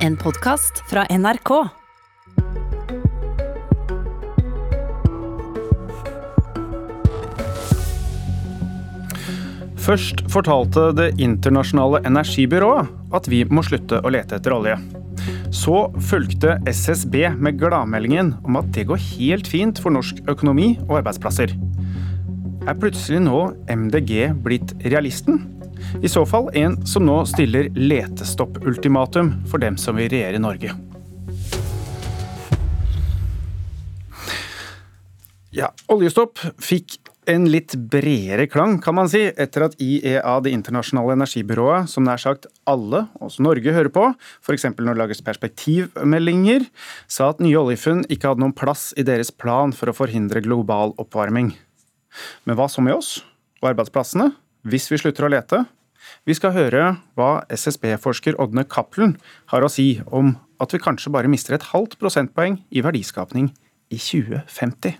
En 0.00 0.14
podkast 0.16 0.78
fra 0.88 1.02
NRK. 1.12 1.50
Først 9.76 10.22
fortalte 10.32 10.86
Det 10.96 11.10
internasjonale 11.20 12.00
energibyrået 12.08 12.88
at 13.12 13.28
vi 13.28 13.42
må 13.44 13.60
slutte 13.66 14.00
å 14.00 14.14
lete 14.14 14.40
etter 14.40 14.56
olje. 14.56 14.78
Så 15.52 15.90
fulgte 16.08 16.56
SSB 16.64 17.34
med 17.36 17.60
gladmeldingen 17.60 18.38
om 18.40 18.56
at 18.62 18.72
det 18.72 18.88
går 18.88 19.04
helt 19.18 19.52
fint 19.52 19.84
for 19.84 19.92
norsk 19.92 20.24
økonomi 20.32 20.78
og 20.88 21.02
arbeidsplasser. 21.02 21.52
Er 22.64 22.80
plutselig 22.80 23.20
nå 23.28 23.50
MDG 23.68 24.30
blitt 24.40 24.78
realisten? 24.80 25.59
I 26.02 26.08
så 26.08 26.24
fall 26.28 26.50
en 26.56 26.78
som 26.86 27.06
nå 27.06 27.22
stiller 27.30 27.70
letestopp-ultimatum 27.76 29.34
for 29.50 29.62
dem 29.62 29.78
som 29.80 29.98
vil 30.00 30.10
regjere 30.12 30.42
Norge. 30.42 30.74
Ja, 35.50 35.72
Oljestopp 35.90 36.38
fikk 36.62 37.00
en 37.30 37.46
litt 37.50 37.74
bredere 37.90 38.46
klang, 38.50 38.78
kan 38.82 38.94
man 38.96 39.08
si, 39.10 39.20
etter 39.28 39.66
at 39.66 39.74
IEA, 39.82 40.36
det 40.44 40.52
internasjonale 40.54 41.14
energibyrået, 41.18 41.90
som 41.90 42.06
nær 42.06 42.20
sagt 42.22 42.46
alle, 42.70 43.04
også 43.22 43.44
Norge, 43.44 43.74
hører 43.74 43.90
på, 43.92 44.06
f.eks. 44.42 44.68
når 44.72 44.92
det 44.94 45.00
lages 45.02 45.24
perspektivmeldinger, 45.26 46.66
sa 47.10 47.30
at 47.34 47.42
nye 47.44 47.58
oljefunn 47.60 48.04
ikke 48.08 48.30
hadde 48.30 48.44
noen 48.44 48.56
plass 48.56 48.90
i 48.98 49.06
deres 49.06 49.30
plan 49.30 49.74
for 49.76 49.90
å 49.90 49.96
forhindre 49.96 50.42
global 50.44 50.94
oppvarming. 51.02 51.52
Men 52.46 52.58
hva 52.58 52.70
så 52.70 52.82
med 52.82 52.96
oss 52.96 53.18
og 53.60 53.72
arbeidsplassene, 53.74 54.30
hvis 54.66 54.90
vi 54.92 54.98
slutter 55.00 55.26
å 55.26 55.32
lete? 55.32 55.64
Vi 56.28 56.34
skal 56.36 56.54
høre 56.56 56.84
hva 57.18 57.44
SSB-forsker 57.52 58.38
Ådne 58.40 58.64
Cappelen 58.68 59.14
har 59.52 59.64
å 59.64 59.70
si 59.72 60.00
om 60.06 60.34
at 60.60 60.74
vi 60.74 60.80
kanskje 60.82 61.12
bare 61.12 61.30
mister 61.32 61.56
et 61.56 61.70
halvt 61.72 61.96
prosentpoeng 62.00 62.58
i 62.70 62.82
verdiskapning 62.84 63.50
i 63.90 63.98
2050. 63.98 64.98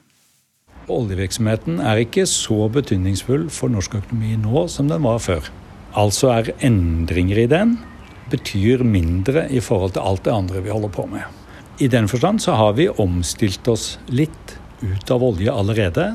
Oljevirksomheten 0.90 1.78
er 1.84 2.02
ikke 2.02 2.24
så 2.28 2.66
betydningsfull 2.72 3.48
for 3.52 3.72
norsk 3.72 3.98
økonomi 4.00 4.36
nå 4.40 4.64
som 4.72 4.88
den 4.90 5.04
var 5.04 5.20
før. 5.22 5.44
Altså 5.98 6.30
er 6.32 6.52
endringer 6.66 7.44
i 7.44 7.50
den 7.50 7.76
betyr 8.30 8.84
mindre 8.86 9.48
i 9.50 9.60
forhold 9.62 9.96
til 9.96 10.06
alt 10.06 10.24
det 10.26 10.34
andre 10.34 10.64
vi 10.64 10.72
holder 10.72 10.92
på 10.94 11.06
med. 11.10 11.26
I 11.80 11.88
den 11.90 12.08
forstand 12.08 12.42
så 12.44 12.54
har 12.58 12.74
vi 12.78 12.90
omstilt 12.90 13.66
oss 13.68 13.94
litt 14.12 14.56
ut 14.80 15.10
av 15.10 15.24
olje 15.24 15.52
allerede. 15.52 16.12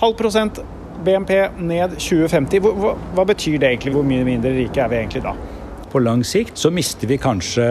Halv 0.00 0.16
prosent 0.18 0.60
BNP 1.04 1.32
ned 1.58 1.96
2050. 1.98 2.60
Hva, 2.64 2.94
hva, 3.16 3.24
betyr 3.28 3.58
det 3.60 3.72
egentlig? 3.74 3.94
Hvor 3.96 4.06
mye 4.06 4.26
mindre 4.26 4.52
rike 4.56 4.84
er 4.84 4.92
vi 4.92 5.00
egentlig 5.00 5.24
da? 5.24 5.34
På 5.90 6.02
lang 6.02 6.22
sikt 6.26 6.60
så 6.60 6.70
mister 6.70 7.10
vi 7.10 7.18
kanskje 7.18 7.66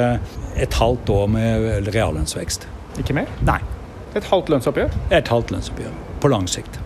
et 0.60 0.76
halvt 0.76 1.12
år 1.16 1.32
med 1.32 1.90
reallønnsvekst. 1.94 2.68
Ikke 3.00 3.16
mer? 3.16 3.32
Nei. 3.48 3.62
Et 4.18 4.26
halvt 4.26 4.50
lønnsoppgjør? 4.52 4.96
Et 5.16 5.34
halvt 5.36 5.54
lønnsoppgjør. 5.56 5.98
På 6.20 6.32
lang 6.34 6.50
sikt. 6.52 6.82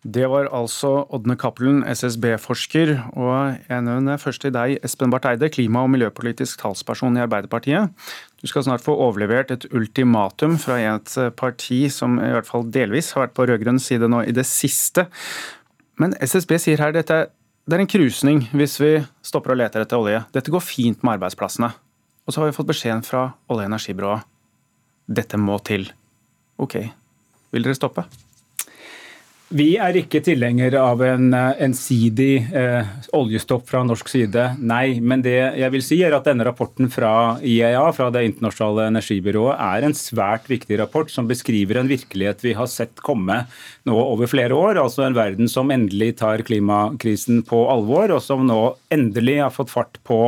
Det 0.00 0.24
var 0.32 0.48
altså 0.56 1.04
Ådne 1.12 1.36
Cappelen, 1.36 1.82
SSB-forsker. 1.84 2.94
Og 3.20 3.58
jeg 3.68 3.84
nevner 3.84 4.16
først 4.16 4.40
til 4.40 4.52
deg, 4.54 4.78
Espen 4.84 5.12
Barth 5.12 5.28
Eide, 5.28 5.50
klima- 5.52 5.82
og 5.84 5.90
miljøpolitisk 5.92 6.62
talsperson 6.62 7.18
i 7.18 7.20
Arbeiderpartiet. 7.20 7.92
Du 8.40 8.48
skal 8.48 8.64
snart 8.64 8.80
få 8.80 8.94
overlevert 8.96 9.52
et 9.52 9.66
ultimatum 9.76 10.56
fra 10.58 10.78
et 10.80 11.16
parti 11.36 11.82
som 11.92 12.16
i 12.16 12.30
hvert 12.32 12.48
fall 12.48 12.64
delvis 12.72 13.12
har 13.12 13.26
vært 13.26 13.36
på 13.36 13.46
rød-grønn 13.50 13.82
side 13.82 14.08
nå 14.08 14.22
i 14.24 14.32
det 14.32 14.46
siste. 14.48 15.04
Men 16.00 16.16
SSB 16.16 16.56
sier 16.56 16.80
her 16.80 16.96
dette 16.96 17.26
det 17.68 17.76
er 17.76 17.84
en 17.84 17.90
krusning 17.90 18.40
hvis 18.56 18.78
vi 18.80 18.94
stopper 19.22 19.52
og 19.52 19.60
leter 19.60 19.84
etter 19.84 20.00
olje. 20.00 20.24
Dette 20.32 20.50
går 20.50 20.64
fint 20.64 21.04
med 21.04 21.18
arbeidsplassene. 21.18 21.68
Og 22.24 22.32
så 22.32 22.40
har 22.40 22.48
vi 22.48 22.56
fått 22.56 22.70
beskjeden 22.72 23.04
fra 23.04 23.34
Olje- 23.52 23.68
og 23.68 23.68
energibyrået. 23.68 24.24
Dette 25.06 25.36
må 25.36 25.58
til. 25.62 25.90
Ok, 26.58 26.80
vil 27.52 27.66
dere 27.66 27.76
stoppe? 27.76 28.06
Vi 29.50 29.72
er 29.82 29.96
ikke 29.98 30.20
tilhenger 30.22 30.76
av 30.78 31.00
en 31.02 31.32
eh, 31.34 31.62
ensidig 31.66 32.52
eh, 32.54 32.86
oljestopp 33.18 33.64
fra 33.66 33.80
norsk 33.82 34.06
side, 34.12 34.44
nei. 34.62 35.00
Men 35.02 35.24
det 35.24 35.34
jeg 35.58 35.74
vil 35.74 35.82
si 35.82 35.98
er 36.06 36.14
at 36.14 36.28
denne 36.28 36.46
rapporten 36.46 36.86
fra 36.92 37.34
IEA, 37.42 37.82
fra 37.96 38.12
Det 38.14 38.22
internasjonale 38.28 38.86
energibyrået, 38.92 39.58
er 39.58 39.88
en 39.88 39.96
svært 39.98 40.46
viktig 40.52 40.78
rapport 40.78 41.10
som 41.10 41.26
beskriver 41.26 41.80
en 41.80 41.90
virkelighet 41.90 42.46
vi 42.46 42.54
har 42.54 42.70
sett 42.70 43.02
komme 43.02 43.40
nå 43.90 43.98
over 43.98 44.30
flere 44.30 44.54
år. 44.54 44.78
Altså 44.84 45.02
en 45.08 45.18
verden 45.18 45.50
som 45.50 45.74
endelig 45.74 46.20
tar 46.22 46.46
klimakrisen 46.46 47.42
på 47.42 47.64
alvor, 47.74 48.14
og 48.14 48.22
som 48.22 48.46
nå 48.46 48.60
endelig 48.94 49.40
har 49.42 49.50
fått 49.56 49.74
fart 49.74 49.98
på 50.06 50.20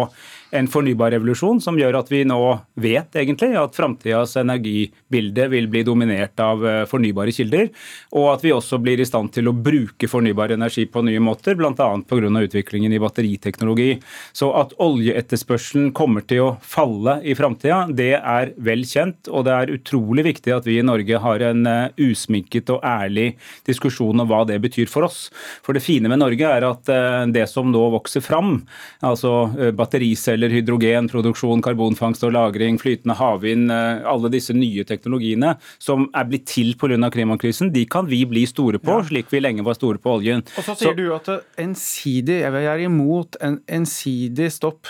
en 0.52 0.68
fornybar 0.68 1.14
revolusjon 1.14 1.60
som 1.64 1.78
gjør 1.80 1.96
at 2.02 2.10
vi 2.12 2.22
nå 2.28 2.38
vet 2.82 3.16
egentlig 3.16 3.54
at 3.56 3.76
framtidas 3.76 4.34
energibilde 4.36 5.46
vil 5.52 5.68
bli 5.72 5.80
dominert 5.86 6.40
av 6.44 6.64
eh, 6.68 6.80
fornybare 6.88 7.32
kilder, 7.32 7.70
og 8.18 8.28
at 8.34 8.44
vi 8.44 8.52
også 8.52 8.76
blir 8.82 9.00
i 9.00 9.06
stand 9.08 9.32
til 9.32 9.48
å 9.48 9.54
bruke 9.56 10.08
fornybar 10.10 10.52
energi 10.52 10.84
på 10.92 11.04
nye 11.06 11.22
måter, 11.24 11.56
bl.a. 11.56 11.72
pga. 11.72 12.32
utviklingen 12.42 12.92
i 12.92 13.00
batteriteknologi. 13.00 13.96
Så 14.36 14.50
at 14.58 14.74
oljeetterspørselen 14.82 15.90
kommer 15.96 16.26
til 16.28 16.44
å 16.44 16.50
falle 16.60 17.18
i 17.24 17.36
framtida, 17.38 17.86
det 17.88 18.12
er 18.18 18.52
vel 18.60 18.84
kjent, 18.88 19.32
og 19.32 19.48
det 19.48 19.56
er 19.56 19.74
utrolig 19.78 20.26
viktig 20.28 20.52
at 20.52 20.68
vi 20.68 20.78
i 20.80 20.84
Norge 20.84 21.22
har 21.24 21.46
en 21.48 21.64
eh, 21.68 22.04
usminket 22.10 22.74
og 22.76 22.84
ærlig 22.84 23.30
diskusjon 23.68 24.20
om 24.20 24.28
hva 24.28 24.44
det 24.48 24.60
betyr 24.60 24.90
for 24.92 25.08
oss. 25.08 25.30
For 25.64 25.72
det 25.72 25.84
fine 25.84 26.12
med 26.12 26.20
Norge 26.20 26.52
er 26.58 26.68
at 26.68 26.92
eh, 26.92 27.24
det 27.32 27.48
som 27.48 27.72
nå 27.72 27.88
vokser 27.96 28.20
fram, 28.24 28.58
altså 29.00 29.32
battericeller 29.76 30.41
eller 30.42 30.56
hydrogenproduksjon, 30.56 31.62
karbonfangst 31.62 32.24
og 32.26 32.34
-lagring, 32.34 32.80
flytende 32.82 33.14
havvind, 33.14 33.70
eh, 33.70 34.02
alle 34.08 34.28
disse 34.32 34.52
nye 34.52 34.84
teknologiene 34.84 35.56
som 35.78 36.08
er 36.14 36.24
blitt 36.24 36.46
til 36.46 36.74
pga. 36.74 37.10
klimakrisen, 37.10 37.72
de 37.72 37.86
kan 37.86 38.06
vi 38.06 38.24
bli 38.24 38.44
store 38.46 38.78
på, 38.78 38.98
ja. 38.98 39.06
slik 39.06 39.30
vi 39.30 39.40
lenge 39.40 39.64
var 39.64 39.74
store 39.74 39.98
på 39.98 40.18
oljen. 40.18 40.42
Og 40.58 40.64
så 40.64 40.74
sier 40.76 40.92
så, 40.92 40.96
du 40.96 41.14
at 41.14 41.28
ensidig, 41.56 42.42
jeg 42.42 42.66
er 42.66 42.84
imot 42.84 43.36
en 43.40 43.60
ensidig 43.68 44.50
stopp 44.50 44.86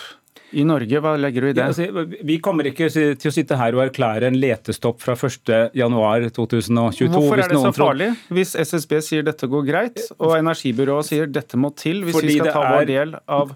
i 0.53 0.65
Norge, 0.69 1.01
hva 1.01 1.15
legger 1.17 1.45
du 1.45 1.49
i 1.49 1.55
det? 1.57 1.63
Ja, 1.63 1.69
altså, 1.73 2.05
vi 2.29 2.37
kommer 2.45 2.67
ikke 2.69 2.89
til 2.93 3.29
å 3.29 3.33
sitte 3.33 3.57
her 3.57 3.73
og 3.77 3.83
erklære 3.87 4.29
en 4.29 4.37
letestopp 4.37 5.01
fra 5.01 5.15
1.1.2022. 5.17 7.09
Hvorfor 7.13 7.41
er 7.41 7.49
det 7.49 7.61
så 7.63 7.73
farlig, 7.77 8.09
hvis 8.33 8.53
SSB 8.61 8.93
sier 9.05 9.25
dette 9.27 9.49
går 9.49 9.65
greit, 9.69 10.03
og 10.19 10.35
Energibyrået 10.37 11.09
sier 11.09 11.31
dette 11.31 11.57
må 11.61 11.71
til 11.79 12.03
hvis 12.07 12.17
Fordi 12.19 12.29
vi 12.29 12.37
skal 12.39 12.53
ta 12.53 12.63
er... 12.65 12.73
vår 12.77 12.89
del 12.91 13.15
av 13.39 13.55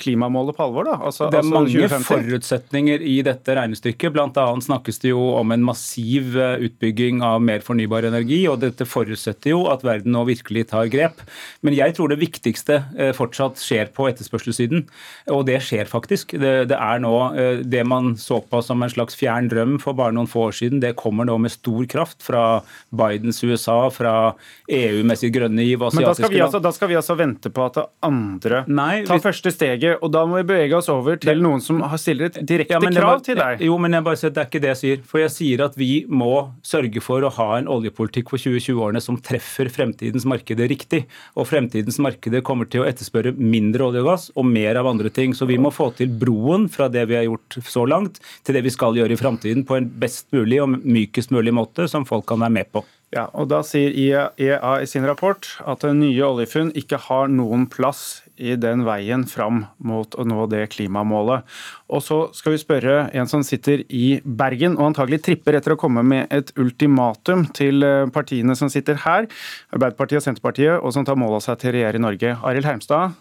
klimamålet 0.00 0.56
på 0.56 0.66
alvor? 0.66 0.90
Altså, 0.94 1.28
det 1.30 1.38
er 1.38 1.44
altså 1.44 1.54
mange 1.54 1.74
2050. 1.74 2.08
forutsetninger 2.08 3.06
i 3.14 3.16
dette 3.26 3.58
regnestykket. 3.60 4.14
Bl.a. 4.14 4.46
snakkes 4.66 5.02
det 5.04 5.12
jo 5.12 5.22
om 5.38 5.54
en 5.54 5.64
massiv 5.66 6.34
utbygging 6.38 7.22
av 7.26 7.38
mer 7.44 7.62
fornybar 7.66 8.08
energi, 8.10 8.40
og 8.50 8.58
dette 8.64 8.86
forutsetter 8.88 9.54
jo 9.54 9.64
at 9.72 9.84
verden 9.86 10.14
nå 10.16 10.24
virkelig 10.28 10.66
tar 10.72 10.90
grep. 10.92 11.22
Men 11.66 11.76
jeg 11.76 11.94
tror 11.96 12.10
det 12.10 12.20
viktigste 12.22 12.80
fortsatt 13.18 13.62
skjer 13.62 13.92
på 13.94 14.08
etterspørselssiden, 14.10 14.86
og 15.34 15.46
det 15.48 15.60
skjer 15.66 15.86
faktisk 15.90 16.23
faktisk. 16.24 16.40
Det, 16.40 16.68
det, 16.68 16.76
er 16.76 17.00
nå 17.00 17.34
eh, 17.36 17.58
det 17.64 17.84
man 17.84 18.16
så 18.16 18.40
på 18.40 18.62
som 18.62 18.82
en 18.82 18.90
slags 18.90 19.14
fjern 19.16 19.48
drøm 19.48 19.78
for 19.80 19.94
bare 19.94 20.12
noen 20.12 20.26
få 20.26 20.48
år 20.48 20.52
siden, 20.52 20.80
det 20.80 20.96
kommer 20.96 21.24
nå 21.24 21.38
med 21.38 21.52
stor 21.52 21.84
kraft 21.86 22.22
fra 22.22 22.62
Bidens 22.90 23.42
USA, 23.44 23.90
fra 23.90 24.34
EU 24.68 25.04
med 25.04 25.18
sitt 25.18 25.32
grønne 25.34 25.62
giv. 25.62 25.80
Men 25.80 26.04
da 26.04 26.14
skal, 26.14 26.30
vi 26.30 26.40
altså, 26.40 26.60
da 26.60 26.72
skal 26.72 26.88
vi 26.88 26.96
altså 26.96 27.14
vente 27.14 27.50
på 27.50 27.64
at 27.64 27.78
andre 28.02 28.64
Nei, 28.68 29.04
tar 29.04 29.18
vi... 29.18 29.24
første 29.24 29.50
steget, 29.50 29.98
og 30.00 30.12
da 30.12 30.24
må 30.26 30.40
vi 30.40 30.48
bevege 30.48 30.76
oss 30.76 30.88
over 30.88 31.16
til 31.20 31.42
noen 31.42 31.62
som 31.62 31.82
stiller 31.98 32.30
et 32.30 32.40
direkte 32.46 32.76
ja, 32.76 32.80
krav 32.80 33.18
var... 33.18 33.24
til 33.24 33.38
deg. 33.38 33.64
Jo, 33.64 33.78
men 33.78 33.94
jeg 33.94 34.06
bare 34.06 34.20
sier, 34.20 34.34
det 34.34 34.42
er 34.42 34.50
ikke 34.50 34.62
det 34.64 34.72
jeg 34.72 34.80
sier. 34.80 35.04
For 35.08 35.22
jeg 35.22 35.32
sier 35.34 35.64
at 35.66 35.78
vi 35.78 35.92
må 36.08 36.32
sørge 36.64 37.02
for 37.04 37.24
å 37.24 37.32
ha 37.38 37.48
en 37.58 37.70
oljepolitikk 37.70 38.32
for 38.32 38.40
2020-årene 38.40 39.02
som 39.02 39.18
treffer 39.24 39.70
fremtidens 39.72 40.26
markeder 40.28 40.68
riktig. 40.70 41.04
Og 41.38 41.48
fremtidens 41.48 42.00
markeder 42.02 42.44
kommer 42.44 42.68
til 42.70 42.82
å 42.82 42.88
etterspørre 42.88 43.34
mindre 43.36 43.88
olje 43.88 44.04
og 44.04 44.10
gass 44.10 44.28
og 44.34 44.48
mer 44.48 44.80
av 44.80 44.88
andre 44.90 45.12
ting. 45.14 45.34
Så 45.36 45.48
vi 45.50 45.58
må 45.60 45.72
få 45.74 45.90
til 45.98 46.13
broen 46.20 46.68
fra 46.72 46.88
det 46.92 47.06
vi 47.10 47.18
har 47.18 47.26
gjort 47.28 47.58
så 47.68 47.84
langt, 47.88 48.20
til 48.44 48.58
det 48.58 48.64
vi 48.66 48.74
skal 48.74 48.96
gjøre 48.98 49.16
i 49.16 49.20
framtiden 49.20 49.64
på 49.68 49.78
en 49.78 49.88
best 50.02 50.30
mulig 50.34 50.60
og 50.62 50.76
mykest 50.80 51.34
mulig 51.34 51.54
måte 51.56 51.88
som 51.90 52.06
folk 52.08 52.26
kan 52.30 52.44
være 52.44 52.58
med 52.60 52.70
på. 52.74 52.84
Ja, 53.14 53.28
og 53.30 53.46
Da 53.52 53.60
sier 53.62 53.94
IEA 53.94 54.72
i 54.82 54.88
sin 54.90 55.04
rapport 55.06 55.46
at 55.62 55.84
nye 55.94 56.24
oljefunn 56.26 56.72
ikke 56.74 56.98
har 56.98 57.28
noen 57.30 57.68
plass 57.70 58.24
i 58.34 58.56
den 58.58 58.82
veien 58.82 59.22
fram 59.30 59.60
mot 59.78 60.16
å 60.18 60.24
nå 60.26 60.48
det 60.50 60.64
klimamålet. 60.72 61.44
Og 61.86 62.02
så 62.02 62.18
skal 62.34 62.56
vi 62.56 62.62
spørre 62.62 62.96
en 63.14 63.30
som 63.30 63.44
sitter 63.46 63.84
i 63.86 64.18
Bergen 64.24 64.74
og 64.74 64.88
antagelig 64.88 65.22
tripper 65.28 65.54
etter 65.54 65.76
å 65.76 65.78
komme 65.78 66.02
med 66.02 66.26
et 66.34 66.50
ultimatum 66.58 67.46
til 67.54 67.86
eh, 67.86 68.10
partiene 68.10 68.58
som 68.58 68.72
sitter 68.72 68.98
her, 69.04 69.28
Arbeiderpartiet 69.70 70.18
og 70.18 70.26
Senterpartiet, 70.26 70.80
og 70.80 70.96
som 70.96 71.06
tar 71.06 71.20
mål 71.20 71.38
av 71.38 71.46
seg 71.46 71.60
til 71.62 71.70
å 71.70 71.76
regjere 71.78 72.00
i 72.00 72.06
Norge. 72.08 72.34
Arild 72.42 72.66
Hermstad, 72.66 73.14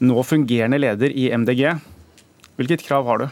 nå 0.00 0.22
fungerende 0.24 0.80
leder 0.80 1.12
i 1.12 1.28
MDG. 1.36 1.74
Hvilket 2.56 2.84
krav 2.86 3.06
har 3.08 3.20
du? 3.20 3.26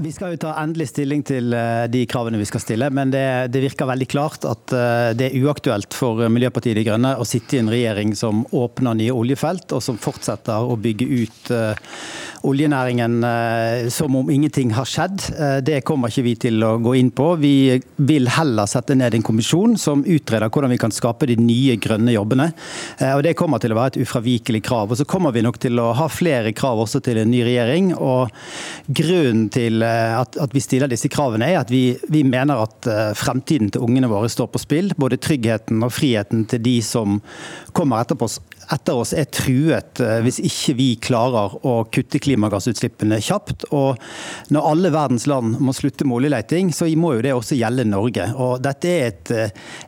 Vi 0.00 0.12
skal 0.12 0.32
jo 0.32 0.38
ta 0.40 0.54
endelig 0.56 0.86
stilling 0.94 1.20
til 1.28 1.52
eh, 1.52 1.84
de 1.92 2.06
kravene 2.08 2.38
vi 2.40 2.46
skal 2.48 2.62
stille, 2.62 2.88
men 2.94 3.10
det, 3.12 3.50
det, 3.52 3.60
virker 3.66 3.88
veldig 3.90 4.06
klart 4.08 4.46
at 4.48 4.72
eh, 4.72 5.10
det 5.18 5.28
er 5.28 5.44
uaktuelt 5.44 5.92
for 5.96 6.22
Miljøpartiet 6.32 6.78
De 6.78 6.84
Grønne 6.86 7.12
å 7.20 7.26
sitte 7.28 7.58
i 7.58 7.60
en 7.60 7.68
regjering 7.68 8.14
som 8.16 8.46
åpner 8.56 8.96
nye 8.96 9.12
oljefelt, 9.12 9.68
og 9.76 9.84
som 9.84 10.00
fortsetter 10.00 10.64
å 10.64 10.78
bygge 10.80 11.08
ut 11.10 11.50
uh, 11.52 11.92
oljenæringen 12.48 13.18
som 13.92 14.14
om 14.16 14.30
ingenting 14.32 14.70
har 14.72 14.88
skjedd. 14.88 15.26
Det 15.66 15.82
kommer 15.84 16.08
ikke 16.08 16.24
vi 16.24 16.32
til 16.46 16.62
å 16.64 16.70
gå 16.80 16.94
inn 16.96 17.10
på. 17.12 17.26
Vi 17.36 17.76
vil 18.08 18.30
heller 18.32 18.70
sette 18.70 18.96
ned 18.96 19.12
en 19.16 19.26
kommisjon 19.26 19.74
som 19.80 20.00
utreder 20.06 20.48
hvordan 20.48 20.72
vi 20.72 20.78
kan 20.80 20.94
skape 20.94 21.28
de 21.28 21.36
nye 21.36 21.76
grønne 21.82 22.14
jobbene. 22.14 22.46
og 23.10 23.20
Det 23.26 23.34
kommer 23.36 23.60
til 23.60 23.74
å 23.74 23.78
være 23.80 23.92
et 23.92 24.00
ufravikelig 24.06 24.62
krav. 24.64 24.94
Og 24.94 25.02
Så 25.02 25.04
kommer 25.04 25.36
vi 25.36 25.44
nok 25.44 25.60
til 25.60 25.76
å 25.84 25.90
ha 25.98 26.08
flere 26.08 26.54
krav 26.56 26.80
også 26.86 27.02
til 27.04 27.20
en 27.20 27.28
ny 27.28 27.44
regjering. 27.44 27.92
og 27.98 28.32
Grunnen 28.88 29.50
til 29.52 29.84
Eh, 29.89 29.89
at, 30.20 30.36
at, 30.40 30.54
vi 30.54 30.62
stiller 30.62 30.90
disse 30.90 31.10
kravene, 31.12 31.48
er 31.48 31.60
at 31.62 31.72
vi, 31.72 31.96
vi, 32.12 32.22
mener 32.26 32.62
at 32.64 32.88
eh, 32.90 33.10
fremtiden 33.18 33.70
til 33.72 33.84
ungene 33.86 34.10
våre 34.10 34.30
står 34.30 34.50
på 34.52 34.62
spill. 34.62 34.92
Både 35.00 35.20
tryggheten 35.20 35.82
og 35.86 35.92
friheten 35.94 36.46
til 36.50 36.62
de 36.64 36.76
som 36.84 37.20
kommer 37.76 38.02
etterpå 38.02 38.28
etter 38.74 39.00
oss 39.02 39.12
er 39.16 39.28
truet 39.34 40.00
eh, 40.02 40.18
hvis 40.24 40.40
ikke 40.46 40.76
vi 40.78 40.88
klarer 41.02 41.56
å 41.66 41.74
kutte 41.92 42.20
klimagassutslippene 42.22 43.20
kjapt. 43.24 43.66
Og 43.76 44.00
når 44.54 44.68
alle 44.72 44.92
verdens 44.94 45.26
land 45.30 45.58
må 45.62 45.74
slutte 45.76 46.06
med 46.06 46.20
oljeleting, 46.20 46.72
så 46.74 46.88
må 47.00 47.14
jo 47.16 47.24
det 47.24 47.34
også 47.36 47.58
gjelde 47.58 47.88
Norge. 47.88 48.28
Og 48.40 48.60
dette 48.64 48.90
er 48.90 49.08
et, 49.10 49.34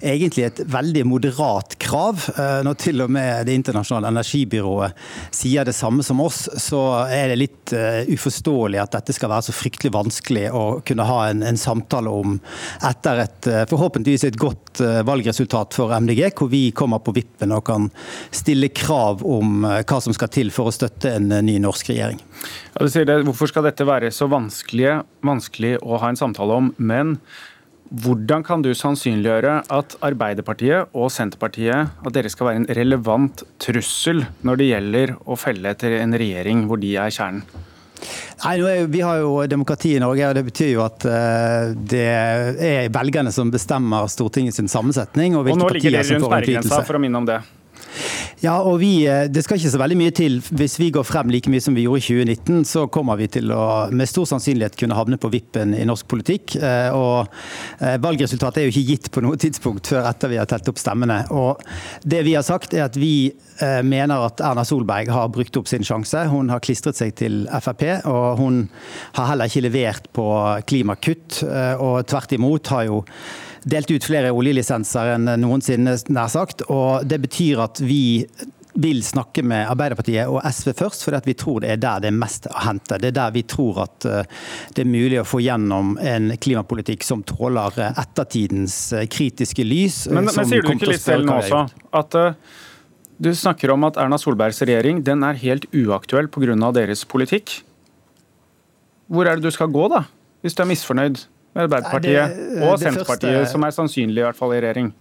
egentlig 0.01 0.47
et 0.47 0.63
veldig 0.71 1.05
moderat 1.09 1.77
krav. 1.83 2.27
Når 2.65 2.79
til 2.81 3.05
og 3.05 3.11
med 3.13 3.47
Det 3.47 3.55
internasjonale 3.59 4.11
energibyrået 4.13 4.97
sier 5.35 5.67
det 5.67 5.75
samme 5.77 6.05
som 6.07 6.21
oss, 6.23 6.45
så 6.61 6.83
er 7.11 7.33
det 7.33 7.41
litt 7.41 7.75
uforståelig 8.13 8.81
at 8.83 8.97
dette 8.97 9.15
skal 9.17 9.33
være 9.33 9.49
så 9.49 9.55
fryktelig 9.57 9.93
vanskelig 9.95 10.49
å 10.55 10.65
kunne 10.87 11.07
ha 11.09 11.19
en, 11.31 11.43
en 11.47 11.59
samtale 11.59 12.11
om 12.13 12.39
etter 12.87 13.23
et 13.25 13.49
eh, 13.51 13.65
forhåpentligvis 13.71 14.25
et 14.29 14.39
godt 14.41 14.81
eh, 14.85 15.01
valgresultat 15.07 15.77
for 15.77 15.93
MDG, 16.01 16.25
hvor 16.39 16.51
vi 16.53 16.65
kommer 16.77 17.03
på 17.05 17.15
vippen 17.17 17.55
og 17.55 17.65
kan 17.69 17.89
stille 18.35 18.72
krav 18.77 19.23
om 19.27 19.65
eh, 19.69 19.81
hva 19.87 20.01
som 20.05 20.17
skal 20.17 20.31
til 20.33 20.53
for 20.55 20.71
å 20.71 20.75
støtte 20.75 21.15
en 21.19 21.31
ny 21.47 21.59
norsk 21.63 21.93
regjering. 21.93 22.21
Ja, 22.75 22.87
det, 22.87 23.23
Hvorfor 23.29 23.51
skal 23.51 23.69
dette 23.69 23.87
være 23.89 24.13
så 24.15 24.29
vanskelig, 24.33 25.01
vanskelig 25.25 25.77
å 25.83 26.03
ha 26.03 26.13
en 26.13 26.21
samtale 26.21 26.61
om? 26.63 26.71
men 26.83 27.17
hvordan 27.93 28.41
kan 28.47 28.63
du 28.65 28.71
sannsynliggjøre 28.73 29.59
at 29.73 29.97
Arbeiderpartiet 30.01 30.95
og 30.97 31.11
Senterpartiet 31.13 31.91
at 31.93 32.15
dere 32.15 32.31
skal 32.33 32.49
være 32.49 32.61
en 32.63 32.71
relevant 32.79 33.43
trussel 33.61 34.25
når 34.47 34.61
det 34.61 34.69
gjelder 34.71 35.13
å 35.29 35.37
felle 35.37 35.75
etter 35.75 35.99
en 35.99 36.17
regjering 36.17 36.65
hvor 36.71 36.81
de 36.81 36.95
er 36.97 37.13
kjernen? 37.13 37.45
Nei, 38.43 38.57
Vi 38.91 39.03
har 39.05 39.21
jo 39.21 39.35
demokrati 39.47 39.93
i 39.95 40.01
Norge, 40.03 40.29
og 40.29 40.35
det 40.35 40.43
betyr 40.49 40.73
jo 40.73 40.83
at 40.83 41.05
uh, 41.07 41.71
det 41.77 42.07
er 42.09 42.89
velgerne 42.91 43.31
som 43.35 43.53
bestemmer 43.53 44.09
Stortingets 44.11 44.59
sammensetning. 44.73 45.37
Og, 45.39 45.53
og 45.53 45.61
nå 45.61 45.69
ligger 45.77 46.01
dere 46.01 46.17
rundt 46.17 46.27
sperregrensa, 46.27 46.81
for 46.89 46.99
å 46.99 47.03
minne 47.03 47.21
om 47.23 47.29
det. 47.29 47.39
Ja, 48.43 48.57
og 48.59 48.81
vi, 48.81 49.07
eh, 49.07 49.29
Det 49.31 49.45
skal 49.45 49.57
ikke 49.57 49.71
så 49.71 49.79
veldig 49.79 49.97
mye 49.97 50.11
til. 50.11 50.41
Hvis 50.43 50.75
vi 50.79 50.91
går 50.91 51.05
frem 51.07 51.31
like 51.31 51.49
mye 51.51 51.63
som 51.63 51.75
vi 51.75 51.85
gjorde 51.85 52.03
i 52.03 52.25
2019, 52.27 52.65
så 52.65 52.91
kommer 52.91 53.17
vi 53.17 53.29
til 53.29 53.53
å 53.55 53.89
med 53.93 54.09
stor 54.09 54.25
sannsynlighet 54.27 54.77
kunne 54.77 54.99
havne 54.99 55.17
på 55.17 55.31
vippen 55.31 55.75
i 55.79 55.85
norsk 55.87 56.09
politikk. 56.09 56.57
Eh, 56.57 56.91
og 56.91 57.29
Valgresultatet 57.79 58.59
er 58.59 58.67
jo 58.67 58.73
ikke 58.75 58.89
gitt 58.89 59.11
på 59.13 59.23
noe 59.23 59.37
tidspunkt 59.37 59.87
før 59.87 60.09
etter 60.11 60.29
vi 60.29 60.39
har 60.39 60.47
telt 60.47 60.69
opp 60.69 60.79
stemmene. 60.79 61.31
Og 61.31 61.63
Det 62.03 62.25
vi 62.25 62.35
har 62.35 62.43
sagt 62.43 62.75
er 62.75 62.85
at 62.85 62.97
vi 62.97 63.33
mener 63.85 64.27
at 64.27 64.41
Erna 64.41 64.65
Solberg 64.65 65.09
har 65.09 65.29
brukt 65.29 65.57
opp 65.57 65.69
sin 65.69 65.83
sjanse. 65.83 66.27
Hun 66.29 66.49
har 66.49 66.59
klistret 66.59 66.97
seg 66.97 67.15
til 67.15 67.47
Frp, 67.47 68.05
og 68.07 68.39
hun 68.39 68.69
har 69.15 69.27
heller 69.27 69.47
ikke 69.47 69.63
levert 69.63 70.09
på 70.13 70.27
klimakutt. 70.67 71.45
Og 71.79 72.07
tvert 72.07 72.33
imot 72.33 72.67
har 72.67 72.85
jo 72.85 73.05
delt 73.65 73.91
ut 73.91 74.05
flere 74.05 74.33
oljelisenser 74.35 75.15
enn 75.17 75.31
noensinne, 75.43 75.97
nær 76.13 76.33
sagt. 76.33 76.65
Og 76.73 77.07
det 77.09 77.21
betyr 77.23 77.63
at 77.63 77.83
vi 77.83 78.03
vil 78.73 79.03
snakke 79.05 79.43
med 79.45 79.67
Arbeiderpartiet 79.69 80.31
og 80.33 80.41
SV 80.49 80.73
først, 80.79 81.05
for 81.05 81.17
vi 81.27 81.35
tror 81.37 81.61
det 81.61 81.75
er 81.75 81.81
der 81.81 82.03
det 82.05 82.09
er 82.09 82.17
mest 82.17 82.49
å 82.49 82.55
hente. 82.65 82.99
Det 83.01 83.11
er 83.11 83.17
der 83.19 83.35
vi 83.35 83.45
tror 83.45 83.83
at 83.85 84.07
eh, 84.09 84.45
det 84.73 84.85
er 84.85 84.89
mulig 84.89 85.21
å 85.21 85.27
få 85.29 85.43
gjennom 85.45 85.99
en 86.01 86.33
klimapolitikk 86.41 87.05
som 87.05 87.25
tåler 87.29 87.77
eh, 87.77 88.01
ettertidens 88.01 88.77
eh, 88.97 89.07
kritiske 89.13 89.67
lys. 89.67 90.07
Men, 90.09 90.31
men 90.31 90.49
sier 90.49 90.65
du 90.65 90.73
ikke 90.73 90.95
litt 90.95 91.05
selv 91.05 91.29
nå 91.29 91.37
også 91.43 91.67
at 91.93 92.17
uh, 92.17 92.55
du 93.23 93.29
snakker 93.37 93.75
om 93.75 93.85
at 93.87 93.99
Erna 94.01 94.17
Solbergs 94.19 94.63
regjering 94.65 95.03
den 95.05 95.23
er 95.27 95.37
helt 95.43 95.69
uaktuell 95.77 96.31
pga. 96.33 96.57
deres 96.73 97.05
politikk? 97.05 97.61
Hvor 99.13 99.29
er 99.29 99.37
det 99.37 99.45
du 99.45 99.53
skal 99.53 99.69
gå, 99.69 99.85
da? 99.93 100.07
Hvis 100.41 100.57
du 100.57 100.65
er 100.65 100.71
misfornøyd? 100.73 101.21
Med 101.53 101.67
Arbeiderpartiet 101.69 102.37
det, 102.37 102.61
og 102.67 102.79
Senterpartiet, 102.81 103.43
første, 103.43 103.53
som 103.55 103.67
er 103.67 103.75
sannsynlig 103.77 104.23
i 104.23 104.27
hvert 104.27 104.39
fall 104.39 104.55
i 104.57 104.61
regjering? 104.63 104.93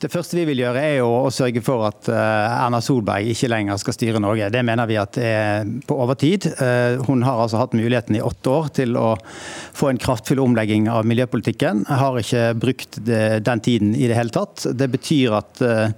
Det 0.00 0.10
første 0.10 0.36
vi 0.36 0.44
vil 0.48 0.60
gjøre 0.64 0.82
er 0.82 1.06
å 1.06 1.30
sørge 1.32 1.62
for 1.64 1.86
at 1.86 2.08
eh, 2.10 2.54
Erna 2.64 2.80
Solberg 2.84 3.30
ikke 3.30 3.50
lenger 3.50 3.78
skal 3.80 3.96
styre 3.96 4.22
Norge. 4.22 4.50
Det 4.52 4.62
mener 4.66 4.88
vi 4.90 4.98
at 5.00 5.18
er 5.22 5.68
på 5.86 5.98
overtid. 6.02 6.48
Eh, 6.52 7.00
hun 7.06 7.22
har 7.26 7.44
altså 7.44 7.60
hatt 7.62 7.76
muligheten 7.78 8.18
i 8.18 8.22
åtte 8.24 8.52
år 8.52 8.70
til 8.80 8.98
å 9.00 9.14
få 9.24 9.90
en 9.90 10.00
kraftfull 10.02 10.42
omlegging 10.44 10.88
av 10.92 11.06
miljøpolitikken. 11.08 11.84
Har 11.88 12.18
ikke 12.20 12.48
brukt 12.58 13.00
den 13.04 13.64
tiden 13.64 13.94
i 13.94 14.08
det 14.10 14.18
hele 14.18 14.34
tatt. 14.34 14.66
Det 14.74 14.90
betyr 14.92 15.38
at 15.40 15.62
eh, 15.64 15.94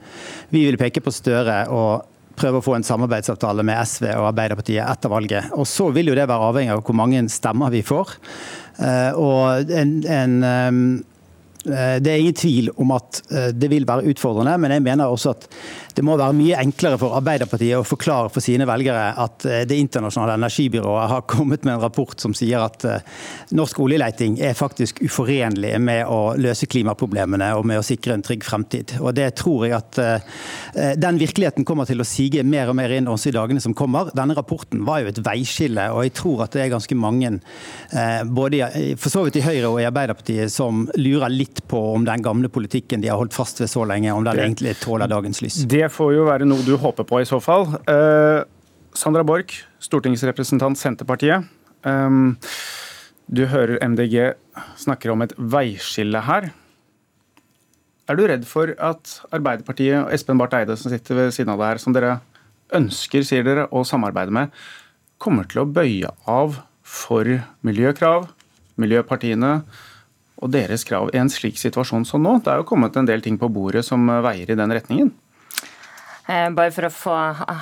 vi 0.52 0.66
vil 0.68 0.80
peke 0.80 1.02
på 1.04 1.14
Støre 1.14 1.64
og 1.72 2.15
prøve 2.36 2.60
å 2.60 2.64
få 2.64 2.76
en 2.76 2.86
samarbeidsavtale 2.86 3.64
med 3.66 3.80
SV 3.82 4.06
og 4.12 4.30
Arbeiderpartiet 4.30 4.84
etter 4.84 5.12
valget. 5.12 5.50
Og 5.56 5.66
Så 5.68 5.90
vil 5.94 6.12
jo 6.12 6.16
det 6.18 6.28
være 6.28 6.52
avhengig 6.52 6.74
av 6.76 6.84
hvor 6.86 6.98
mange 6.98 7.24
stemmer 7.32 7.72
vi 7.74 7.82
får. 7.86 8.16
Eh, 8.78 9.12
og 9.16 9.72
en, 9.72 9.96
en 10.04 10.36
eh, 10.44 11.96
det 11.98 12.12
er 12.12 12.20
ingen 12.20 12.36
tvil 12.36 12.70
om 12.76 12.92
at 12.94 13.22
eh, 13.32 13.50
det 13.56 13.70
vil 13.72 13.88
være 13.88 14.12
utfordrende, 14.12 14.56
men 14.62 14.76
jeg 14.76 14.84
mener 14.86 15.10
også 15.10 15.34
at 15.34 15.48
det 15.96 16.04
må 16.04 16.16
være 16.20 16.36
mye 16.36 16.58
enklere 16.60 16.98
for 17.00 17.16
Arbeiderpartiet 17.16 17.78
å 17.78 17.86
forklare 17.86 18.28
for 18.32 18.44
sine 18.44 18.66
velgere 18.68 19.06
at 19.16 19.46
eh, 19.48 19.62
Det 19.68 19.78
internasjonale 19.80 20.34
energibyrået 20.36 21.08
har 21.08 21.24
kommet 21.28 21.64
med 21.64 21.76
en 21.76 21.84
rapport 21.86 22.20
som 22.20 22.34
sier 22.36 22.60
at 22.60 22.84
eh, 22.84 23.06
norsk 23.56 23.80
oljeleiting 23.80 24.36
er 24.44 24.56
faktisk 24.58 25.00
uforenlig 25.06 25.72
med 25.80 26.04
å 26.12 26.34
løse 26.36 26.68
klimaproblemene 26.68 27.48
og 27.56 27.64
med 27.70 27.80
å 27.80 27.86
sikre 27.86 28.16
en 28.16 28.24
trygg 28.26 28.44
fremtid. 28.44 28.92
Og 29.00 29.14
Det 29.16 29.30
tror 29.40 29.64
jeg 29.64 29.76
at 29.78 30.00
eh, 30.02 30.92
den 31.00 31.20
virkeligheten 31.22 31.64
kommer 31.64 31.88
til 31.88 32.04
å 32.04 32.08
sige 32.08 32.44
mer 32.44 32.74
og 32.74 32.76
mer 32.76 32.92
inn 32.92 33.08
også 33.08 33.32
i 33.32 33.36
dagene 33.38 33.64
som 33.64 33.74
kommer. 33.76 34.12
Denne 34.16 34.36
rapporten 34.36 34.84
var 34.84 35.00
jo 35.00 35.14
et 35.14 35.22
veiskille, 35.24 35.88
og 35.94 36.04
jeg 36.04 36.14
tror 36.20 36.44
at 36.44 36.56
det 36.56 36.66
er 36.66 36.74
ganske 36.74 36.96
mange, 36.98 37.30
både 38.36 38.68
for 39.00 39.12
så 39.12 39.22
vidt 39.26 39.38
i 39.40 39.44
Høyre 39.44 39.70
og 39.70 39.80
i 39.80 39.86
Arbeiderpartiet, 39.88 40.52
som 40.52 40.84
lurer 40.98 41.32
litt 41.32 41.62
på 41.68 41.80
om 41.94 42.04
den 42.06 42.24
gamle 42.24 42.50
politikken 42.52 43.02
de 43.02 43.10
har 43.10 43.20
holdt 43.20 43.36
fast 43.36 43.62
ved 43.62 43.70
så 43.72 43.86
lenge, 43.88 44.12
om 44.12 44.24
den 44.26 44.40
egentlig 44.42 44.76
tåler 44.82 45.10
dagens 45.10 45.40
lys. 45.44 45.62
Det 45.70 45.85
får 45.92 46.14
jo 46.16 46.26
være 46.28 46.48
noe 46.48 46.64
du 46.66 46.74
håper 46.80 47.06
på 47.08 47.20
i 47.22 47.28
så 47.28 47.40
fall. 47.42 47.68
Uh, 47.88 48.42
Sandra 48.96 49.24
Borch, 49.26 49.62
stortingsrepresentant 49.82 50.78
Senterpartiet. 50.80 51.46
Um, 51.86 52.36
du 53.26 53.44
hører 53.50 53.82
MDG 53.82 54.36
snakker 54.78 55.12
om 55.12 55.24
et 55.24 55.34
veiskille 55.36 56.22
her. 56.28 56.50
Er 58.06 58.18
du 58.18 58.22
redd 58.30 58.46
for 58.46 58.70
at 58.78 59.16
Arbeiderpartiet 59.34 59.98
og 59.98 60.12
Espen 60.14 60.38
Barth 60.38 60.54
Eide, 60.54 60.76
som 60.78 60.92
sitter 60.92 61.18
ved 61.18 61.34
siden 61.34 61.50
av 61.52 61.58
deg 61.58 61.72
her, 61.72 61.82
som 61.82 61.96
dere 61.96 62.12
ønsker, 62.76 63.26
sier 63.26 63.42
dere, 63.46 63.66
å 63.74 63.82
samarbeide 63.86 64.34
med, 64.34 64.54
kommer 65.22 65.48
til 65.50 65.64
å 65.64 65.68
bøye 65.68 66.12
av 66.30 66.60
for 66.86 67.26
miljøkrav, 67.66 68.28
miljøpartiene 68.78 69.52
og 70.36 70.52
deres 70.52 70.84
krav 70.86 71.10
i 71.14 71.18
en 71.18 71.32
slik 71.32 71.58
situasjon 71.58 72.06
som 72.06 72.22
nå? 72.22 72.38
Det 72.44 72.52
er 72.52 72.62
jo 72.62 72.68
kommet 72.68 72.96
en 72.96 73.08
del 73.08 73.24
ting 73.24 73.40
på 73.40 73.50
bordet 73.50 73.82
som 73.86 74.06
veier 74.06 74.52
i 74.52 74.58
den 74.58 74.74
retningen? 74.76 75.10
Eh, 76.26 76.48
bare 76.50 76.72
for 76.74 76.88
å 76.88 76.90
få 76.90 77.16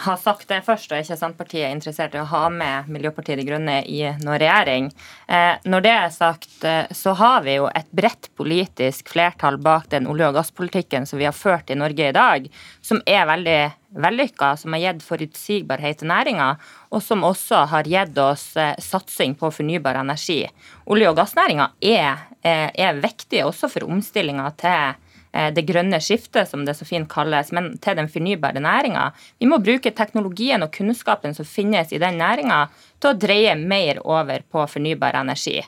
ha 0.06 0.14
sagt 0.16 0.48
det 0.48 0.62
først, 0.64 0.88
og 0.88 0.96
er 0.96 1.04
ikke 1.04 1.18
Senterpartiet 1.20 1.68
interessert 1.68 2.14
i 2.16 2.20
å 2.22 2.28
ha 2.30 2.46
med 2.48 2.88
Miljøpartiet 2.88 3.36
De 3.36 3.44
Grønne 3.44 3.82
i 3.84 4.00
noen 4.22 4.40
regjering. 4.40 4.88
Eh, 5.28 5.60
når 5.68 5.84
det 5.84 5.92
er 5.92 6.14
sagt, 6.14 6.64
eh, 6.64 6.88
så 6.88 7.12
har 7.20 7.44
vi 7.44 7.58
jo 7.58 7.68
et 7.68 7.90
bredt 7.92 8.30
politisk 8.40 9.12
flertall 9.12 9.58
bak 9.60 9.90
den 9.92 10.08
olje- 10.08 10.30
og 10.30 10.38
gasspolitikken 10.38 11.04
som 11.06 11.20
vi 11.20 11.28
har 11.28 11.36
ført 11.36 11.68
i 11.68 11.76
Norge 11.76 12.08
i 12.08 12.16
dag, 12.16 12.48
som 12.80 13.02
er 13.06 13.26
veldig 13.26 13.72
vellykka, 14.00 14.56
som 14.58 14.72
har 14.72 14.80
gitt 14.80 15.04
forutsigbarhet 15.04 15.98
til 15.98 16.08
næringa, 16.08 16.56
og 16.90 17.02
som 17.02 17.20
også 17.20 17.66
har 17.68 17.84
gitt 17.84 18.16
oss 18.18 18.56
satsing 18.80 19.36
på 19.36 19.52
fornybar 19.52 20.00
energi. 20.00 20.48
Olje- 20.86 21.10
og 21.10 21.16
gassnæringa 21.16 21.70
er, 21.82 22.16
er 22.42 22.94
viktig 22.94 23.44
også 23.44 23.70
for 23.70 23.86
omstillinga 23.86 24.50
til 24.56 24.96
det 25.34 25.64
grønne 25.66 25.98
skiftet, 25.98 26.46
som 26.46 26.62
det 26.66 26.76
så 26.78 26.86
fint 26.86 27.08
kalles, 27.10 27.50
men 27.56 27.72
til 27.82 27.96
den 27.98 28.10
fornybare 28.10 28.62
næringa. 28.62 29.08
Vi 29.42 29.48
må 29.50 29.58
bruke 29.58 29.90
teknologien 29.90 30.62
og 30.62 30.70
kunnskapen 30.74 31.34
som 31.34 31.48
finnes 31.48 31.90
i 31.90 31.98
den 32.02 32.20
næringa, 32.22 32.60
til 33.02 33.12
å 33.12 33.18
dreie 33.18 33.54
mer 33.58 34.00
over 34.06 34.44
på 34.48 34.64
fornybar 34.70 35.18
energi. 35.18 35.58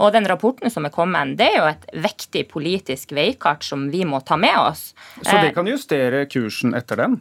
Og 0.00 0.12
den 0.14 0.28
rapporten 0.28 0.72
som 0.72 0.86
er 0.86 0.94
kommet, 0.94 1.36
det 1.40 1.50
er 1.52 1.58
jo 1.58 1.68
et 1.68 1.86
viktig 2.06 2.46
politisk 2.52 3.12
veikart 3.16 3.64
som 3.66 3.88
vi 3.92 4.04
må 4.08 4.22
ta 4.24 4.38
med 4.40 4.56
oss. 4.60 4.90
Så 5.22 5.34
det 5.34 5.50
eh, 5.50 5.56
kan 5.56 5.68
justere 5.68 6.24
kursen 6.30 6.76
etter 6.78 7.02
den? 7.02 7.18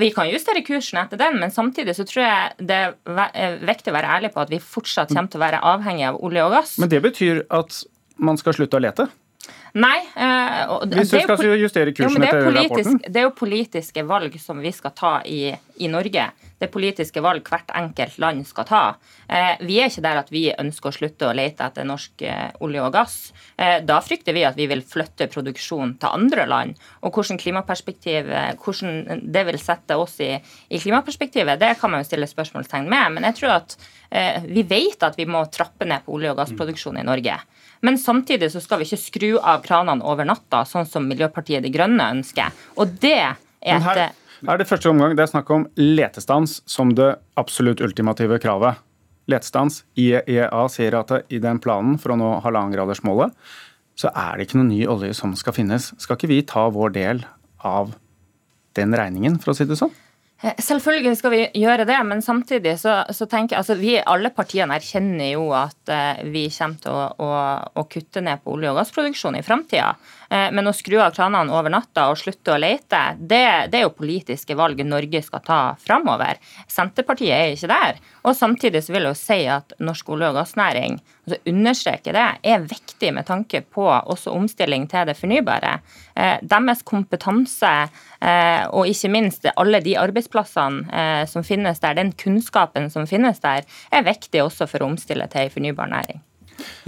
Vi 0.00 0.10
kan 0.14 0.28
justere 0.30 0.62
kursen 0.64 1.00
etter 1.02 1.18
den, 1.20 1.40
men 1.42 1.52
samtidig 1.52 1.96
så 1.98 2.06
tror 2.08 2.22
jeg 2.24 2.68
det 2.70 2.80
er 3.10 3.56
viktig 3.66 3.90
å 3.90 3.96
være 3.96 4.12
ærlig 4.18 4.30
på 4.34 4.44
at 4.44 4.52
vi 4.52 4.60
fortsatt 4.62 5.10
kommer 5.10 5.32
til 5.32 5.40
å 5.40 5.46
være 5.46 5.64
avhengig 5.72 6.06
av 6.12 6.20
olje 6.24 6.44
og 6.46 6.54
gass. 6.54 6.76
Men 6.80 6.92
det 6.92 7.02
betyr 7.04 7.42
at 7.52 7.82
man 8.20 8.38
skal 8.40 8.56
slutte 8.56 8.78
å 8.78 8.84
lete? 8.84 9.08
Nei. 9.80 9.98
Hvis 10.90 11.12
du 11.12 11.20
skal 11.22 11.58
justere 11.60 11.92
kursen 11.94 12.24
etter 12.26 12.48
rapporten? 12.50 13.00
Det 13.06 13.22
er 13.22 13.28
jo 13.28 13.34
politiske 13.38 14.02
valg 14.06 14.34
som 14.42 14.58
vi 14.62 14.72
skal 14.74 14.94
ta 14.96 15.12
i, 15.22 15.44
i 15.78 15.90
Norge. 15.90 16.30
Det 16.60 16.68
er 16.68 16.72
politiske 16.74 17.22
valg 17.24 17.46
hvert 17.48 17.70
enkelt 17.72 18.18
land 18.20 18.42
skal 18.44 18.66
ta. 18.68 18.80
Eh, 19.32 19.62
vi 19.64 19.78
er 19.80 19.88
ikke 19.88 20.02
der 20.04 20.18
at 20.20 20.28
vi 20.28 20.42
ønsker 20.52 20.90
å 20.90 20.92
slutte 20.92 21.30
å 21.30 21.32
lete 21.32 21.64
etter 21.64 21.86
norsk 21.88 22.24
eh, 22.28 22.50
olje 22.60 22.82
og 22.84 22.92
gass. 22.92 23.14
Eh, 23.56 23.78
da 23.88 23.96
frykter 24.04 24.36
vi 24.36 24.42
at 24.44 24.58
vi 24.60 24.66
vil 24.68 24.82
flytte 24.84 25.30
produksjon 25.32 25.94
til 26.02 26.18
andre 26.20 26.44
land. 26.50 26.76
Og 27.00 27.16
hvordan 27.16 27.40
klimaperspektiv, 27.40 28.28
hvordan 28.60 29.24
det 29.32 29.46
vil 29.48 29.60
sette 29.62 29.96
oss 29.96 30.18
i, 30.20 30.34
i, 30.68 30.82
klimaperspektivet, 30.82 31.62
det 31.62 31.78
kan 31.80 31.94
man 31.94 32.04
jo 32.04 32.10
stille 32.10 32.28
spørsmålstegn 32.28 32.92
med. 32.92 33.16
Men 33.16 33.30
jeg 33.30 33.40
tror 33.40 33.56
at 33.56 33.78
eh, 34.10 34.44
vi 34.44 34.66
vet 34.68 35.08
at 35.08 35.16
vi 35.16 35.24
må 35.24 35.46
trappe 35.48 35.88
ned 35.88 36.04
på 36.04 36.18
olje- 36.18 36.34
og 36.34 36.42
gassproduksjon 36.42 37.00
i 37.00 37.08
Norge. 37.08 37.40
Men 37.86 37.96
samtidig 37.98 38.50
så 38.52 38.60
skal 38.60 38.80
vi 38.80 38.88
ikke 38.88 39.00
skru 39.00 39.28
av 39.38 39.62
kranene 39.64 40.04
over 40.04 40.28
natta, 40.28 40.66
sånn 40.68 40.88
som 40.88 41.06
Miljøpartiet 41.08 41.64
De 41.64 41.72
Grønne 41.72 42.10
ønsker. 42.18 42.52
Og 42.76 42.98
det 43.00 43.16
er 43.16 43.38
et 43.60 43.84
her 43.84 44.10
er 44.48 44.60
det 44.60 44.68
første 44.68 44.88
omgang 44.88 45.12
det 45.16 45.24
er 45.26 45.32
snakk 45.34 45.50
om 45.52 45.66
letestans 45.76 46.60
som 46.68 46.94
det 46.96 47.10
absolutt 47.40 47.82
ultimative 47.84 48.38
kravet. 48.40 48.80
Letestans. 49.28 49.82
IEA 50.00 50.62
sier 50.72 50.96
at 50.96 51.12
i 51.28 51.40
den 51.42 51.60
planen 51.62 51.98
for 52.00 52.14
å 52.14 52.18
nå 52.18 52.30
halvannengradersmålet, 52.46 53.34
så 54.00 54.12
er 54.16 54.38
det 54.38 54.46
ikke 54.46 54.60
noe 54.62 54.70
ny 54.70 54.80
olje 54.88 55.12
som 55.18 55.34
skal 55.36 55.54
finnes. 55.56 55.90
Skal 56.00 56.16
ikke 56.16 56.30
vi 56.30 56.40
ta 56.48 56.64
vår 56.72 56.94
del 56.96 57.20
av 57.60 57.92
den 58.78 58.96
regningen, 58.96 59.36
for 59.42 59.52
å 59.52 59.58
si 59.58 59.66
det 59.68 59.76
sånn? 59.76 59.92
Eh, 60.42 60.56
selvfølgelig 60.56 61.18
skal 61.18 61.32
vi 61.34 61.40
gjøre 61.60 61.84
det, 61.84 61.98
men 62.08 62.22
samtidig 62.24 62.78
så, 62.80 63.02
så 63.12 63.26
tenker 63.28 63.54
jeg 63.54 63.60
altså 63.60 63.74
vi 63.76 63.98
Alle 64.00 64.30
partiene 64.32 64.78
erkjenner 64.78 65.34
jo 65.34 65.50
at 65.52 65.92
uh, 65.92 66.22
vi 66.32 66.46
kommer 66.54 66.80
til 66.80 66.96
å, 66.96 67.02
å, 67.20 67.28
å, 67.76 67.84
kutte 67.90 68.22
ned 68.24 68.40
på 68.40 68.54
olje- 68.54 68.70
og 68.72 68.78
gassproduksjon 68.80 69.36
i 69.36 69.44
framtida. 69.44 69.90
Uh, 70.32 70.48
men 70.56 70.70
å 70.70 70.72
skru 70.76 70.96
av 71.04 71.12
kranene 71.12 71.52
over 71.52 71.72
natta 71.74 72.06
og 72.08 72.16
slutte 72.22 72.54
å 72.54 72.60
lete, 72.60 73.02
det, 73.20 73.42
det, 73.68 73.82
er 73.82 73.84
jo 73.84 73.92
politiske 73.98 74.56
valg 74.56 74.80
Norge 74.86 75.20
skal 75.26 75.44
ta 75.44 75.60
framover. 75.84 76.40
Senterpartiet 76.72 77.36
er 77.36 77.52
ikke 77.52 77.72
der. 77.74 78.00
Og 78.24 78.36
samtidig 78.36 78.84
så 78.86 78.96
vil 78.96 79.10
jeg 79.10 79.12
jo 79.12 79.20
si 79.20 79.40
at 79.60 79.76
norsk 79.76 80.14
olje- 80.16 80.32
og 80.32 80.40
gassnæring 80.40 81.02
altså 81.30 81.52
understreke 81.52 82.14
det, 82.16 82.26
er 82.42 82.64
viktig 82.64 83.12
med 83.14 83.28
tanke 83.28 83.60
på 83.62 83.86
også 83.86 84.32
omstilling 84.34 84.88
til 84.90 85.06
det 85.08 85.16
fornybare. 85.18 85.78
Uh, 86.20 86.36
deres 86.44 86.84
kompetanse 86.84 87.72
og 88.76 88.88
ikke 88.90 89.08
minst 89.08 89.46
alle 89.56 89.78
de 89.80 89.94
arbeidsplassene 89.96 90.90
eh, 90.92 91.22
som 91.24 91.44
finnes 91.46 91.80
der, 91.80 91.96
den 91.96 92.12
kunnskapen 92.12 92.90
som 92.92 93.06
finnes 93.08 93.40
der, 93.40 93.64
er 93.88 94.04
viktig 94.04 94.42
også 94.44 94.68
for 94.68 94.84
å 94.84 94.90
omstille 94.92 95.24
til 95.32 95.46
en 95.46 95.54
fornybar 95.54 95.88
næring. 95.88 96.20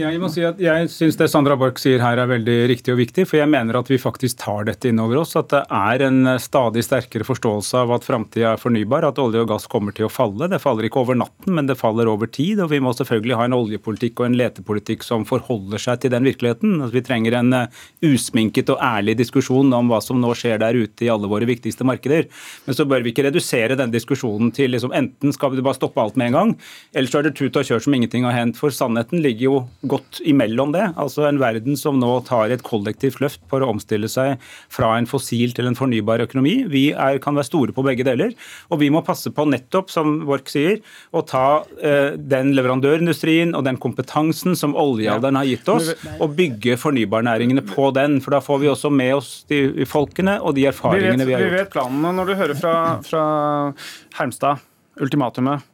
Jeg 0.01 0.19
må 0.21 0.29
si 0.33 0.43
at 0.47 0.61
jeg 0.63 0.89
syns 0.93 1.19
det 1.21 1.29
Sandra 1.31 1.57
Borch 1.59 1.81
sier 1.83 2.03
her 2.03 2.21
er 2.21 2.31
veldig 2.31 2.57
riktig 2.71 2.95
og 2.95 3.01
viktig. 3.01 3.27
For 3.29 3.39
jeg 3.39 3.51
mener 3.53 3.79
at 3.79 3.91
vi 3.91 4.01
faktisk 4.01 4.41
tar 4.43 4.67
dette 4.69 4.91
innover 4.91 5.21
oss. 5.23 5.37
At 5.39 5.53
det 5.53 5.63
er 5.69 6.05
en 6.09 6.35
stadig 6.43 6.85
sterkere 6.87 7.27
forståelse 7.29 7.85
av 7.85 7.95
at 7.97 8.07
framtida 8.07 8.55
er 8.55 8.63
fornybar. 8.63 9.07
At 9.09 9.21
olje 9.23 9.45
og 9.45 9.51
gass 9.53 9.69
kommer 9.71 9.95
til 9.97 10.09
å 10.09 10.13
falle. 10.13 10.51
Det 10.51 10.61
faller 10.63 10.89
ikke 10.89 11.03
over 11.05 11.19
natten, 11.19 11.55
men 11.57 11.71
det 11.71 11.79
faller 11.81 12.11
over 12.11 12.31
tid. 12.31 12.61
Og 12.65 12.73
vi 12.73 12.83
må 12.83 12.95
selvfølgelig 12.97 13.39
ha 13.39 13.47
en 13.49 13.57
oljepolitikk 13.59 14.23
og 14.23 14.31
en 14.31 14.39
letepolitikk 14.41 15.07
som 15.07 15.27
forholder 15.29 15.83
seg 15.83 16.03
til 16.03 16.15
den 16.17 16.29
virkeligheten. 16.29 16.81
At 16.87 16.97
vi 16.97 17.05
trenger 17.07 17.39
en 17.39 17.55
eh, 17.61 17.83
usminket 18.11 18.75
og 18.75 18.83
ærlig 18.83 19.17
diskusjon 19.23 19.73
om 19.77 19.93
hva 19.93 20.03
som 20.05 20.21
nå 20.23 20.35
skjer 20.39 20.61
der 20.63 20.79
ute 20.79 21.07
i 21.07 21.13
alle 21.13 21.31
våre 21.31 21.49
viktigste 21.49 21.87
markeder. 21.89 22.29
Men 22.67 22.79
så 22.79 22.89
bør 22.89 23.05
vi 23.05 23.13
ikke 23.15 23.29
redusere 23.29 23.79
den 23.79 23.93
diskusjonen 23.95 24.53
til 24.55 24.73
liksom 24.73 24.95
enten 24.97 25.35
skal 25.35 25.53
vi 25.55 25.65
bare 25.65 25.79
stoppe 25.79 26.01
alt 26.03 26.17
med 26.17 26.31
en 26.31 26.39
gang, 26.39 26.57
eller 26.95 27.11
så 27.11 27.21
er 27.21 27.29
det 27.29 27.37
tut 27.39 27.57
og 27.57 27.67
kjør 27.67 27.85
som 27.85 27.97
ingenting 27.97 28.27
har 28.29 28.37
hendt. 28.37 28.59
For 28.61 28.75
sannheten 28.75 29.23
ligger 29.25 29.49
jo 29.49 29.62
godt 29.89 30.21
imellom 30.29 30.73
det. 30.75 30.85
Altså 31.01 31.27
En 31.29 31.41
verden 31.41 31.77
som 31.79 31.99
nå 32.01 32.11
tar 32.27 32.53
et 32.53 32.65
kollektivt 32.67 33.21
løft 33.23 33.43
for 33.51 33.65
å 33.65 33.71
omstille 33.73 34.09
seg 34.11 34.41
fra 34.73 34.95
en 34.99 35.09
fossil 35.09 35.55
til 35.57 35.69
en 35.69 35.79
fornybar 35.79 36.23
økonomi. 36.25 36.63
Vi 36.71 36.85
er, 36.93 37.19
kan 37.23 37.37
være 37.39 37.49
store 37.51 37.77
på 37.77 37.85
begge 37.87 38.07
deler. 38.07 38.35
Og 38.73 38.83
vi 38.83 38.91
må 38.93 39.05
passe 39.07 39.33
på 39.35 39.47
nettopp, 39.49 39.91
som 39.93 40.21
Borch 40.29 40.53
sier, 40.53 40.81
å 41.13 41.25
ta 41.27 41.63
eh, 41.83 42.15
den 42.17 42.53
leverandørindustrien 42.57 43.57
og 43.59 43.67
den 43.69 43.81
kompetansen 43.83 44.57
som 44.59 44.77
oljealderen 44.79 45.41
har 45.41 45.49
gitt 45.49 45.69
oss, 45.73 45.93
og 46.19 46.37
bygge 46.39 46.79
fornybarnæringene 46.81 47.65
på 47.73 47.91
den. 47.97 48.21
For 48.25 48.37
da 48.37 48.43
får 48.45 48.63
vi 48.63 48.73
også 48.73 48.93
med 48.93 49.17
oss 49.19 49.33
de 49.51 49.87
folkene 49.89 50.39
og 50.43 50.57
de 50.59 50.69
erfaringene 50.71 51.25
vi, 51.25 51.25
vet, 51.25 51.29
vi 51.29 51.37
har 51.37 51.47
gjort. 51.47 51.57
Vi 51.57 51.63
vet 51.63 51.75
planene 51.75 52.15
når 52.19 52.33
du 52.33 52.39
hører 52.39 52.59
fra, 52.59 52.77
fra 53.07 53.27
Hermstad, 54.19 54.63
ultimatumet. 55.03 55.72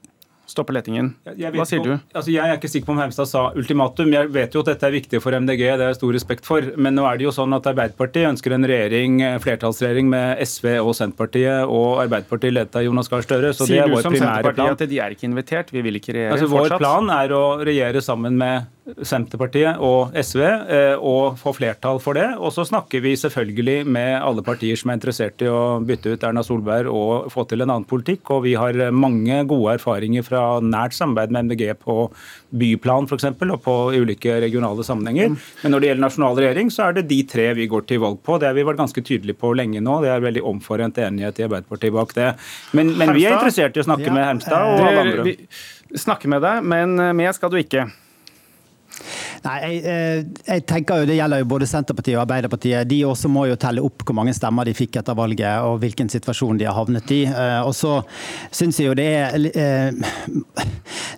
Stoppe 0.49 0.73
letingen. 0.73 1.11
Hva 1.29 1.67
sier 1.69 1.83
du? 1.85 1.91
Altså, 2.17 2.31
jeg 2.33 2.41
er 2.41 2.57
ikke 2.57 2.71
sikker 2.73 2.89
på 2.89 2.95
om 2.95 3.01
Hermstad 3.03 3.29
sa 3.29 3.43
ultimatum. 3.59 4.13
Jeg 4.15 4.31
vet 4.33 4.55
jo 4.57 4.63
at 4.65 4.71
dette 4.73 4.89
er 4.89 4.95
viktig 4.95 5.21
for 5.21 5.37
MDG, 5.37 5.61
det 5.61 5.85
har 5.85 5.93
jeg 5.93 5.99
stor 5.99 6.15
respekt 6.17 6.49
for. 6.49 6.71
Men 6.81 6.97
nå 6.97 7.05
er 7.05 7.21
det 7.21 7.27
jo 7.27 7.35
sånn 7.37 7.53
at 7.57 7.69
Arbeiderpartiet 7.69 8.31
ønsker 8.31 8.57
en 8.57 8.65
regjering, 8.69 9.21
flertallsregjering 9.45 10.09
med 10.09 10.41
SV 10.49 10.71
og 10.81 10.95
Senterpartiet, 10.97 11.69
og 11.69 12.01
Arbeiderpartiet 12.07 12.57
ledet 12.57 12.81
av 12.81 12.87
Jonas 12.87 13.13
Gahr 13.13 13.27
Støre. 13.27 13.53
Så 13.53 13.69
sier 13.69 13.85
det 13.85 13.91
er 13.91 13.95
vår 13.95 14.09
primære 14.09 14.09
plan. 14.09 14.17
Sier 14.17 14.25
du 14.25 14.25
som 14.25 14.25
Senterpartiet 14.25 14.89
at 14.89 14.95
de 14.95 15.03
er 15.05 15.17
ikke 15.19 15.29
invitert? 15.29 15.75
Vi 15.77 15.85
vil 15.85 16.01
ikke 16.01 16.17
regjere 16.17 16.39
altså, 16.39 16.51
fortsatt? 16.55 16.79
Vår 16.79 16.85
plan 16.87 17.15
er 17.19 17.37
å 17.37 17.45
regjere 17.69 18.05
sammen 18.09 18.41
med 18.41 18.73
Senterpartiet 19.05 19.81
og 19.85 20.15
SV 20.17 20.41
eh, 20.43 20.95
og 20.97 21.37
få 21.41 21.53
flertall 21.57 22.01
for 22.03 22.17
det. 22.17 22.27
Og 22.41 22.53
så 22.55 22.65
snakker 22.69 23.03
vi 23.05 23.15
selvfølgelig 23.21 23.83
med 23.89 24.15
alle 24.17 24.45
partier 24.47 24.79
som 24.79 24.91
er 24.91 24.99
interessert 24.99 25.45
i 25.45 25.51
å 25.53 25.79
bytte 25.85 26.15
ut 26.15 26.25
Erna 26.25 26.45
Solberg 26.47 26.89
og 26.89 27.29
få 27.33 27.45
til 27.49 27.65
en 27.65 27.73
annen 27.75 27.89
politikk. 27.89 28.33
Og 28.35 28.47
vi 28.47 28.55
har 28.59 28.79
mange 28.95 29.43
gode 29.51 29.77
erfaringer 29.77 30.25
fra 30.27 30.43
nært 30.65 30.97
samarbeid 30.97 31.35
med 31.35 31.51
MDG 31.51 31.75
på 31.83 32.09
byplan 32.49 33.09
f.eks. 33.11 33.29
og 33.29 33.61
på 33.65 33.77
ulike 33.99 34.41
regionale 34.45 34.87
sammenhenger. 34.87 35.37
Men 35.63 35.75
når 35.75 35.85
det 35.85 35.93
gjelder 35.93 36.07
nasjonal 36.07 36.43
regjering, 36.43 36.73
så 36.73 36.89
er 36.89 36.99
det 36.99 37.09
de 37.13 37.21
tre 37.29 37.51
vi 37.59 37.69
går 37.71 37.87
til 37.89 38.03
valg 38.05 38.23
på. 38.25 38.41
Det 38.41 38.51
har 38.51 38.57
vi 38.57 38.67
vært 38.69 38.81
ganske 38.81 39.05
tydelige 39.05 39.39
på 39.39 39.53
lenge 39.59 39.85
nå. 39.85 40.01
Det 40.05 40.13
er 40.15 40.25
veldig 40.25 40.45
omforent 40.49 41.01
enighet 41.05 41.43
i 41.43 41.49
Arbeiderpartiet 41.49 41.95
bak 41.95 42.17
det. 42.17 42.33
Men, 42.73 42.97
men 42.97 43.13
vi 43.17 43.29
er 43.29 43.37
interessert 43.37 43.77
i 43.77 43.85
å 43.85 43.89
snakke 43.91 44.13
med 44.13 44.25
Hermstad 44.25 44.65
og 44.65 44.85
alle 44.89 45.07
andre. 45.07 45.39
Vi 45.89 46.05
snakker 46.05 46.33
med 46.33 46.45
deg, 46.45 46.69
men 46.69 46.97
med 47.17 47.35
skal 47.37 47.53
du 47.53 47.61
ikke. 47.61 47.89
Nei, 49.45 49.57
jeg, 49.63 49.83
eh, 49.87 50.23
jeg, 50.47 50.65
tenker 50.69 51.03
jo 51.03 51.09
Det 51.09 51.19
gjelder 51.19 51.43
jo 51.43 51.49
både 51.53 51.69
Senterpartiet 51.71 52.17
og 52.17 52.25
Arbeiderpartiet. 52.25 52.89
De 52.91 53.01
også 53.07 53.31
må 53.31 53.47
jo 53.49 53.59
telle 53.61 53.85
opp 53.85 54.03
hvor 54.07 54.17
mange 54.19 54.35
stemmer 54.37 54.67
de 54.67 54.75
fikk 54.77 54.99
etter 55.01 55.17
valget 55.19 55.67
og 55.67 55.79
hvilken 55.83 56.11
situasjon 56.11 56.59
de 56.59 56.67
har 56.69 56.77
havnet 56.77 57.13
i. 57.15 57.23
Eh, 57.29 57.61
og 57.63 57.75
så 57.77 58.01
syns 58.51 58.81
jeg 58.81 58.91
jo 58.91 58.97
det 58.99 59.09
er 59.09 59.49
eh, 59.53 60.67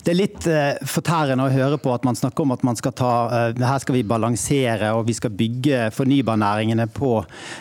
Det 0.00 0.12
er 0.12 0.16
litt 0.16 0.46
fortærende 0.88 1.44
å 1.44 1.52
høre 1.52 1.76
på 1.80 1.92
at 1.92 2.06
man 2.08 2.16
snakker 2.16 2.44
om 2.44 2.54
at 2.54 2.62
man 2.64 2.76
skal 2.78 2.94
ta 2.96 3.10
Her 3.52 3.82
skal 3.82 3.98
vi 3.98 4.02
balansere 4.08 4.94
og 4.96 5.04
vi 5.08 5.14
skal 5.16 5.34
bygge 5.36 5.90
fornybarnæringene 5.94 6.86
på 6.94 7.12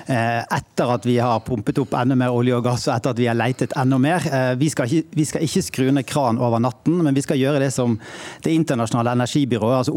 etter 0.07 0.93
at 0.93 1.05
vi 1.07 1.17
har 1.19 1.41
pumpet 1.45 1.81
opp 1.83 1.97
enda 1.99 2.15
mer 2.17 2.33
olje 2.33 2.55
og 2.55 2.63
gass 2.65 2.87
og 2.87 2.95
etter 2.95 3.11
at 3.11 3.19
vi 3.19 3.27
har 3.27 3.37
leitet 3.37 3.75
enda 3.79 3.99
mer. 4.01 4.23
Vi 4.59 4.69
skal 4.71 4.87
ikke, 4.87 5.17
vi 5.19 5.25
skal 5.27 5.45
ikke 5.45 5.65
skru 5.67 5.89
ned 5.91 6.07
kran 6.09 6.39
over 6.39 6.63
natten, 6.63 7.01
men 7.05 7.17
vi 7.17 7.25
skal 7.25 7.39
gjøre 7.41 7.61
det 7.65 7.71
som 7.75 7.97
Det 8.43 8.55
internasjonale 8.55 9.17
energibyrået, 9.17 9.81
altså 9.81 9.93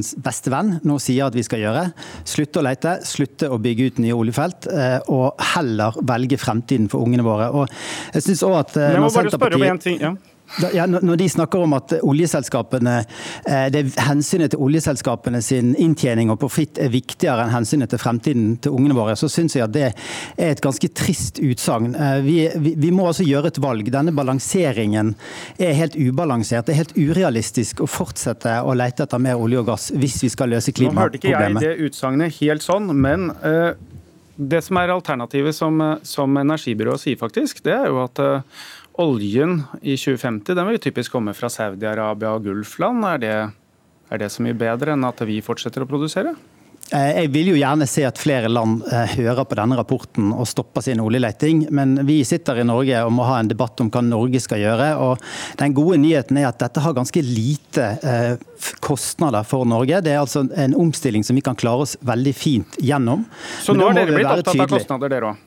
oljebransjens 0.00 0.16
beste 0.22 0.50
venn, 0.50 0.80
nå 0.84 0.98
sier 0.98 1.28
at 1.28 1.34
vi 1.34 1.44
skal 1.44 1.60
gjøre. 1.60 1.92
Slutte 2.24 2.60
å 2.60 2.64
lete, 2.64 3.00
slutte 3.04 3.50
å 3.50 3.58
bygge 3.60 3.90
ut 3.90 3.98
nye 4.00 4.14
oljefelt, 4.16 4.68
eh, 4.70 5.00
og 5.08 5.34
heller 5.54 5.92
velge 6.02 6.38
fremtiden 6.38 6.88
for 6.88 7.04
ungene 7.04 7.22
våre. 7.22 7.50
Og 7.52 7.68
jeg 8.14 8.22
synes 8.22 8.42
også 8.42 8.60
at 8.60 8.76
eh, 8.76 8.94
jeg 8.94 9.00
må 9.00 9.10
bare 9.10 9.30
spørre 9.30 9.56
om 9.56 9.62
en 9.62 9.78
ting. 9.78 10.00
Ja. 10.00 10.14
Ja, 10.74 10.86
når 10.86 11.16
de 11.16 11.28
snakker 11.30 11.62
om 11.62 11.74
at 11.76 11.92
oljeselskapene, 12.02 12.96
eh, 13.46 13.66
det 13.70 13.82
er 13.84 13.90
hensynet 14.08 14.52
til 14.52 14.64
oljeselskapene 14.64 15.42
sin 15.44 15.74
inntjening 15.78 16.32
og 16.32 16.40
profitt 16.42 16.80
er 16.82 16.90
viktigere 16.90 17.44
enn 17.44 17.54
hensynet 17.54 17.92
til 17.92 18.02
fremtiden 18.02 18.56
til 18.62 18.74
ungene 18.74 18.96
våre, 18.96 19.14
så 19.18 19.30
syns 19.30 19.56
jeg 19.56 19.64
at 19.68 19.74
det 19.74 19.84
er 19.90 20.50
et 20.50 20.62
ganske 20.64 20.90
trist 20.96 21.38
utsagn. 21.44 21.94
Eh, 21.94 22.16
vi, 22.26 22.36
vi, 22.56 22.74
vi, 22.76 22.90
må 22.94 23.06
altså 23.10 23.26
gjøre 23.26 23.52
et 23.52 23.60
valg. 23.62 23.92
Denne 23.94 24.14
balanseringen 24.16 25.14
er 25.58 25.78
helt 25.78 25.98
ubalansert. 25.98 26.66
Det 26.66 26.74
er 26.74 26.82
helt 26.82 26.96
urealistisk 26.98 27.84
å 27.84 27.88
fortsette 27.90 28.58
å 28.66 28.74
lete 28.74 29.06
etter 29.06 29.22
mer 29.22 29.38
olje 29.40 29.62
og 29.62 29.70
gass 29.70 29.90
hvis 29.94 30.18
vi 30.24 30.32
skal 30.34 30.50
løse 30.54 30.74
klimaproblemet. 30.74 30.98
Nå 30.98 31.06
hørte 31.06 31.22
ikke 31.22 31.70
jeg 31.70 31.78
det 31.78 31.88
utsagnet 31.90 32.36
helt 32.40 32.66
sånn, 32.66 32.90
men 32.96 33.30
uh, 33.44 33.72
det 34.40 34.62
som 34.64 34.78
er 34.80 34.92
alternativet 34.94 35.54
som, 35.56 35.78
som 36.06 36.36
energibyrået 36.40 37.02
sier 37.02 37.18
faktisk, 37.20 37.62
det 37.66 37.74
er 37.76 37.90
jo 37.92 38.02
at 38.02 38.22
uh, 38.22 38.68
oljen 39.00 39.62
i 39.80 39.96
2050 39.96 40.56
den 40.58 40.70
vil 40.70 40.80
typisk 40.82 41.16
komme 41.16 41.34
fra 41.36 41.50
Saudi-Arabia 41.52 42.36
og 42.36 42.46
Gulfland. 42.46 43.04
Er 43.14 43.20
det, 43.22 43.34
er 44.10 44.22
det 44.22 44.30
så 44.32 44.44
mye 44.44 44.56
bedre 44.58 44.96
enn 44.96 45.06
at 45.08 45.22
vi 45.28 45.40
fortsetter 45.44 45.84
å 45.84 45.90
produsere? 45.90 46.34
Eh, 46.90 47.10
jeg 47.20 47.30
vil 47.30 47.52
jo 47.52 47.58
gjerne 47.58 47.86
se 47.86 48.02
at 48.06 48.18
flere 48.18 48.48
land 48.50 48.80
eh, 48.90 49.12
hører 49.20 49.44
på 49.46 49.54
denne 49.58 49.76
rapporten 49.78 50.32
og 50.34 50.48
stopper 50.50 50.82
sin 50.82 51.02
oljeleting, 51.02 51.68
men 51.76 52.00
vi 52.08 52.18
sitter 52.26 52.58
i 52.58 52.64
Norge 52.66 53.04
og 53.06 53.12
må 53.14 53.26
ha 53.28 53.36
en 53.38 53.50
debatt 53.50 53.78
om 53.84 53.90
hva 53.94 54.02
Norge 54.02 54.40
skal 54.42 54.62
gjøre. 54.64 54.88
og 54.98 55.60
Den 55.60 55.76
gode 55.76 56.00
nyheten 56.02 56.40
er 56.40 56.48
at 56.48 56.58
dette 56.62 56.82
har 56.82 56.96
ganske 56.96 57.22
lite 57.22 57.86
eh, 58.02 58.32
kostnader 58.82 59.46
for 59.46 59.68
Norge. 59.68 60.02
Det 60.02 60.16
er 60.16 60.22
altså 60.24 60.42
en 60.50 60.74
omstilling 60.78 61.26
som 61.26 61.38
vi 61.38 61.44
kan 61.46 61.58
klare 61.58 61.86
oss 61.86 61.94
veldig 62.02 62.34
fint 62.34 62.80
gjennom. 62.82 63.22
Så 63.62 63.76
nå 63.76 63.86
har 63.86 64.00
dere 64.00 64.16
blitt 64.16 64.32
opptatt 64.32 64.66
av 64.66 64.74
kostnader, 64.74 65.14
dere 65.14 65.30
òg? 65.30 65.46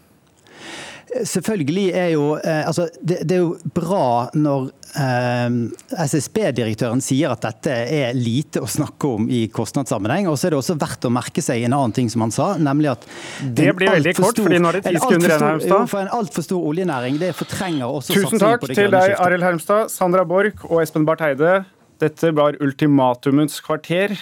Selvfølgelig 1.14 1.90
er 1.94 2.08
jo 2.14 2.24
eh, 2.40 2.64
altså, 2.68 2.88
det, 3.02 3.20
det, 3.30 3.36
er 3.38 3.42
jo 3.44 3.72
bra 3.76 4.32
når 4.34 4.70
eh, 4.98 5.58
SSB-direktøren 6.06 7.04
sier 7.06 7.36
at 7.36 7.44
dette 7.46 7.76
er 8.00 8.18
lite 8.18 8.64
å 8.64 8.70
snakke 8.70 9.12
om 9.20 9.28
i 9.30 9.44
kostnadssammenheng. 9.54 10.30
Og 10.32 10.40
så 10.40 10.50
er 10.50 10.56
det 10.56 10.62
også 10.62 10.78
verdt 10.82 11.08
å 11.10 11.14
merke 11.14 11.44
seg 11.46 11.68
en 11.68 11.78
annen 11.78 11.94
ting 11.96 12.10
som 12.10 12.26
han 12.26 12.34
sa, 12.34 12.54
nemlig 12.58 12.94
at 12.96 13.08
Det 13.44 13.70
blir 13.78 13.94
veldig 13.94 14.16
kort, 14.18 14.42
fordi 14.42 14.62
nå 14.64 14.74
er 14.74 14.80
det 14.80 14.84
ti 14.88 14.96
sekunder 14.98 15.30
igjen, 15.30 15.48
Hermstad. 15.52 15.88
For 15.94 16.02
en 16.02 16.12
altfor 16.18 16.48
stor 16.50 16.68
oljenæring 16.74 17.22
det 17.22 17.34
fortrenger 17.38 18.00
også 18.02 18.18
Tusen 18.18 18.42
takk 18.42 18.68
til 18.72 18.92
deg, 18.94 19.16
Arild 19.22 19.46
Hermstad, 19.46 19.94
Sandra 19.94 20.26
Borch 20.28 20.66
og 20.72 20.82
Espen 20.84 21.06
Barth 21.10 21.30
Eide. 21.30 21.62
Dette 22.02 22.34
var 22.36 22.58
ultimatumets 22.64 23.62
kvarter. 23.64 24.18